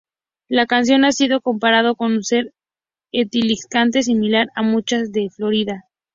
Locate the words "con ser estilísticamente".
1.95-4.01